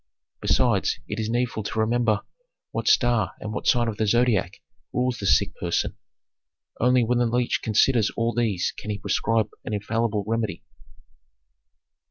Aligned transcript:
Besides, 0.41 0.97
it 1.07 1.19
is 1.19 1.29
needful 1.29 1.61
to 1.61 1.79
remember 1.79 2.21
what 2.71 2.87
star 2.87 3.33
and 3.39 3.53
what 3.53 3.67
sign 3.67 3.87
of 3.87 3.97
the 3.97 4.07
Zodiac 4.07 4.59
rules 4.91 5.19
the 5.19 5.27
sick 5.27 5.53
person. 5.57 5.95
Only 6.79 7.03
when 7.03 7.19
the 7.19 7.27
leech 7.27 7.59
considers 7.61 8.09
all 8.17 8.33
these 8.33 8.73
can 8.75 8.89
he 8.89 8.97
prescribe 8.97 9.51
an 9.63 9.75
infallible 9.75 10.23
remedy." 10.25 10.63